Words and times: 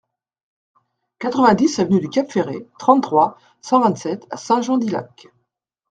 quatre-vingt-dix 1.19 1.77
avenue 1.79 1.99
du 1.99 2.09
Cap 2.09 2.31
Ferret, 2.31 2.65
trente-trois, 2.79 3.37
cent 3.61 3.81
vingt-sept 3.81 4.25
à 4.31 4.37
Saint-Jean-d'Illac 4.37 5.27